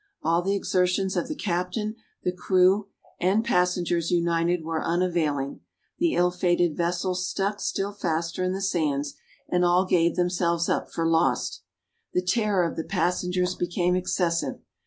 All 0.23 0.41
the 0.41 0.55
exertions 0.55 1.15
of 1.15 1.27
the 1.27 1.35
captain, 1.35 1.95
the 2.23 2.31
crew 2.31 2.87
and 3.19 3.45
passengers 3.45 4.09
united 4.09 4.63
were 4.63 4.83
unavailing. 4.83 5.59
The 5.99 6.15
ill 6.15 6.31
fated 6.31 6.75
vessel 6.75 7.13
stuck 7.13 7.59
still 7.59 7.91
faster 7.91 8.43
in 8.43 8.51
the 8.51 8.61
sands, 8.63 9.13
and 9.47 9.63
all 9.63 9.85
gave 9.85 10.15
themselves 10.15 10.69
up 10.69 10.91
for 10.91 11.05
lost. 11.05 11.61
The 12.15 12.23
terror 12.25 12.67
of 12.67 12.77
the 12.77 12.83
passengers 12.83 13.53
became 13.53 13.95
excessive. 13.95 14.55